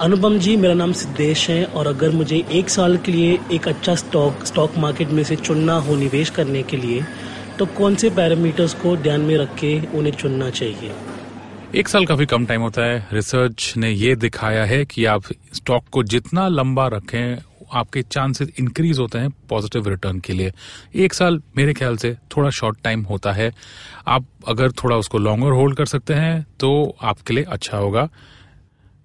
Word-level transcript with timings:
अनुपम 0.00 0.38
जी, 0.38 0.56
मेरा 0.56 0.74
नाम 0.74 0.92
सिद्धेश 0.92 1.48
है 1.50 1.64
और 1.64 1.86
अगर 1.86 2.10
मुझे 2.10 2.36
एक 2.52 2.68
साल 2.68 2.96
के 2.96 3.12
लिए 3.12 3.38
एक 3.52 3.66
अच्छा 3.68 3.94
स्टॉक 3.94 4.44
स्टॉक 4.44 4.76
मार्केट 4.78 5.08
में 5.08 5.22
से 5.24 5.36
चुनना 5.36 5.74
हो 5.78 5.96
निवेश 5.96 6.30
करने 6.30 6.62
के 6.62 6.76
लिए 6.76 7.02
तो 7.58 7.66
कौन 7.76 7.94
से 7.94 8.10
पैरामीटर्स 8.10 8.74
को 8.74 8.96
ध्यान 8.96 9.20
में 9.20 9.36
रख 9.36 9.54
के 9.54 9.78
उन्हें 9.88 10.12
चुनना 10.12 10.48
चाहिए? 10.50 10.92
एक 11.74 11.88
साल 11.88 12.06
काफ़ी 12.06 12.26
कम 12.26 12.46
टाइम 12.46 12.60
होता 12.60 12.84
है। 12.84 13.06
रिसर्च 13.12 13.72
ने 13.76 13.90
ये 13.90 14.14
दिखाया 14.16 14.64
है 14.64 14.84
कि 14.84 15.04
आप 15.04 15.22
स्टॉक 15.54 15.84
को 15.92 16.02
जितना 16.04 16.48
लंबा 16.48 16.86
रखें, 16.88 17.38
आपके 17.72 18.02
चांसेस 18.02 18.48
इंक्रीज 18.60 18.98
होते 18.98 19.18
हैं 19.18 19.30
पॉजिटिव 19.48 19.88
रिटर्न 19.88 20.18
के 20.20 20.32
लिए। 20.32 20.52
एक 20.96 21.14
साल 21.14 21.40
मेरे 21.56 21.74
ख्याल 21.74 21.96
से 21.96 22.16
थोड़ा 22.36 22.50
शॉर्ट 22.50 22.78
टाइम 22.84 23.02
होता 23.02 23.32
है। 23.32 23.52
आप 24.08 24.26
अगर 24.48 24.72
थोड़ा 24.74 24.96
उसको 24.96 25.18
लॉन्गर 25.18 25.50
होल्ड 25.52 25.76
कर 25.76 25.86
सकते 25.86 26.14
हैं 26.14 26.46
तो 26.60 26.96
आपके 27.02 27.34
लिए 27.34 27.44
अच्छा 27.44 27.76
होगा। 27.76 28.08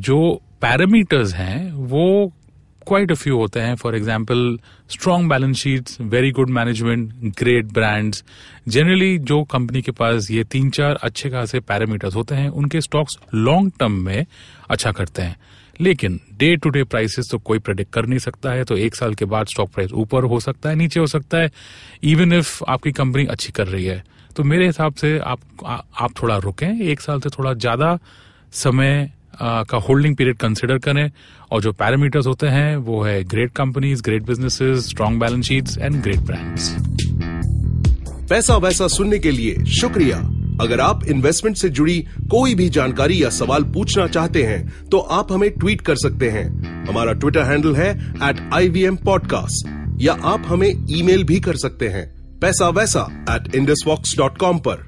जो 0.00 0.18
पैरामीटर्स 0.62 1.34
हैं 1.34 1.72
वो 1.72 2.32
क्वाइट 2.86 3.10
अ 3.12 3.14
फ्यू 3.14 3.36
होते 3.36 3.60
हैं. 3.60 3.74
For 3.76 3.96
example 3.96 4.58
strong 4.90 5.28
balance 5.30 5.56
sheets 5.56 6.00
very 6.00 6.30
good 6.30 6.50
management 6.50 7.34
great 7.38 7.72
brands 7.72 8.22
generally 8.68 9.18
जो 9.20 9.42
कंपनी 9.44 9.82
के 9.82 9.92
पास 9.92 10.30
ये 10.30 10.44
तीन 10.44 10.70
चार 10.70 10.98
अच्छे 11.02 11.30
खासे 11.30 11.60
पैरामीटर्स 11.60 12.14
होते 12.16 12.34
हैं 12.34 12.48
उनके 12.50 12.80
स्टॉक्स 12.80 13.18
लॉन्ग 13.34 13.72
टर्म 13.80 13.92
में 14.04 14.26
अच्छा 14.70 14.92
करते 14.92 15.22
हैं. 15.22 15.36
लेकिन 15.80 16.18
डे 16.38 16.54
टू 16.56 16.70
डे 16.70 16.82
प्राइसेस 16.84 17.30
तो 17.30 17.38
कोई 17.40 17.58
प्रेडिक्ट 17.58 17.92
कर 17.92 18.06
नहीं 18.06 18.18
सकता 18.18 18.52
है 18.52 18.64
तो 18.64 18.76
एक 18.76 18.94
साल 18.94 19.14
के 19.14 19.24
बाद 19.24 19.46
स्टॉक 19.46 19.70
प्राइस 19.72 19.92
ऊपर 19.94 20.24
हो 20.24 20.40
सकता 20.40 20.68
है 20.68 20.76
नीचे 20.76 21.00
हो 21.00 21.06
सकता 21.06 21.38
है. 21.38 21.50
इवन 22.04 22.32
इफ़ 22.32 22.62
आपकी 22.68 22.92
कंपनी 22.92 23.26
अच्छी 23.26 23.52
कर 23.52 23.66
रही 23.66 23.84
है 23.84 24.02
तो 24.36 24.44
मेरे 24.44 24.66
हिसाब 24.66 24.94
से 24.94 25.18
आप 25.18 25.40
आ, 25.66 25.78
आप 26.00 26.10
थोड़ा 26.22 26.36
रुकें. 26.38 26.80
एक 26.80 27.00
साल 27.00 27.20
से 27.20 27.28
थोड़ा 27.28 27.52
ज़्यादा 27.54 27.98
समय 28.54 29.10
का 29.42 29.78
होल्डिंग 29.78 30.16
पीरियड 30.16 30.36
कंसिडर 30.36 30.78
करें 30.78 31.10
और 31.50 31.62
जो 31.62 31.72
पैरामीटर्स 31.72 32.26
होते 32.26 32.46
हैं, 32.46 32.76
वो 32.76 33.02
है 33.02 33.22
great 33.24 33.52
companies 33.52 34.02
great 34.02 34.22
businesses 34.22 34.88
strong 34.88 35.20
balance 35.20 35.44
sheets 35.44 35.78
and 35.78 36.02
great 36.02 36.20
brands 36.20 36.74
पैसा 38.30 38.56
वैसा 38.56 38.88
सुनने 38.88 39.18
के 39.18 39.30
लिए 39.30 39.64
शुक्रिया। 39.64 40.16
अगर 40.60 40.80
आप 40.80 41.04
इन्वेस्टमेंट 41.04 41.56
से 41.56 41.68
जुड़ी 41.68 41.98
कोई 42.30 42.54
भी 42.54 42.68
जानकारी 42.68 43.22
या 43.22 43.30
सवाल 43.30 43.64
पूछना 43.64 44.06
चाहते 44.06 44.42
हैं 44.42 44.88
तो 44.90 44.98
आप 44.98 45.32
हमें 45.32 45.50
ट्वीट 45.50 45.80
कर 45.80 45.96
सकते 45.96 46.30
हैं। 46.30 46.44
हमारा 46.86 47.12
ट्विटर 47.12 47.42
हैंडल 47.42 47.76
है 47.76 47.90
at 48.28 48.48
I 48.54 48.68
V 48.68 48.84
M 48.84 48.96
podcast 48.96 50.00
या 50.02 50.16
आप 50.24 50.44
हमें 50.46 50.68
ईमेल 50.90 51.24
भी 51.24 51.40
कर 51.40 51.56
सकते 51.56 51.88
हैं। 51.88 52.06
पैसा 52.40 52.68
वैसा 52.68 53.08
एट 53.30 53.54
इंडस 53.54 54.14
डॉट 54.18 54.38
कॉम 54.38 54.58
पर। 54.58 54.87